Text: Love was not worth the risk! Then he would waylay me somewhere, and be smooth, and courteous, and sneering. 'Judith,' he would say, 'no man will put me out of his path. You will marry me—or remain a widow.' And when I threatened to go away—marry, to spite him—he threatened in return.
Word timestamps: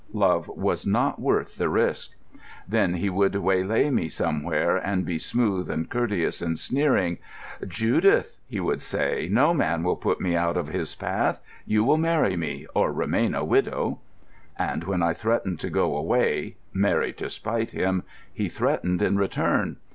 Love 0.15 0.47
was 0.47 0.83
not 0.83 1.21
worth 1.21 1.57
the 1.59 1.69
risk! 1.69 2.13
Then 2.67 2.95
he 2.95 3.07
would 3.07 3.35
waylay 3.35 3.91
me 3.91 4.07
somewhere, 4.07 4.75
and 4.75 5.05
be 5.05 5.19
smooth, 5.19 5.69
and 5.69 5.91
courteous, 5.91 6.41
and 6.41 6.57
sneering. 6.57 7.19
'Judith,' 7.67 8.39
he 8.47 8.59
would 8.59 8.81
say, 8.81 9.27
'no 9.31 9.53
man 9.53 9.83
will 9.83 9.95
put 9.95 10.19
me 10.19 10.35
out 10.35 10.57
of 10.57 10.69
his 10.69 10.95
path. 10.95 11.39
You 11.67 11.83
will 11.83 11.97
marry 11.99 12.35
me—or 12.35 12.91
remain 12.91 13.35
a 13.35 13.45
widow.' 13.45 13.99
And 14.57 14.85
when 14.85 15.03
I 15.03 15.13
threatened 15.13 15.59
to 15.59 15.69
go 15.69 15.95
away—marry, 15.95 17.13
to 17.13 17.29
spite 17.29 17.69
him—he 17.69 18.49
threatened 18.49 19.03
in 19.03 19.17
return. 19.17 19.77